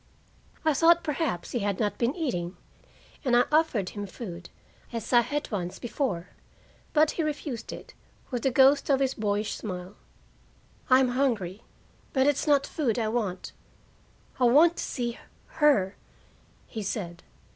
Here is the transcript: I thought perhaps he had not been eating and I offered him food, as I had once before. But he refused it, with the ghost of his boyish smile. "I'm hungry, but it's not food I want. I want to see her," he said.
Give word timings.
I 0.65 0.73
thought 0.73 1.03
perhaps 1.03 1.51
he 1.51 1.59
had 1.59 1.79
not 1.79 1.99
been 1.99 2.15
eating 2.15 2.57
and 3.23 3.35
I 3.37 3.43
offered 3.51 3.89
him 3.89 4.07
food, 4.07 4.49
as 4.91 5.13
I 5.13 5.21
had 5.21 5.51
once 5.51 5.77
before. 5.77 6.29
But 6.91 7.11
he 7.11 7.21
refused 7.21 7.71
it, 7.71 7.93
with 8.31 8.41
the 8.41 8.49
ghost 8.49 8.89
of 8.89 8.99
his 8.99 9.13
boyish 9.13 9.53
smile. 9.53 9.93
"I'm 10.89 11.09
hungry, 11.09 11.61
but 12.13 12.25
it's 12.25 12.47
not 12.47 12.65
food 12.65 12.97
I 12.97 13.09
want. 13.09 13.51
I 14.39 14.45
want 14.45 14.77
to 14.77 14.83
see 14.83 15.19
her," 15.57 15.95
he 16.65 16.81
said. 16.81 17.21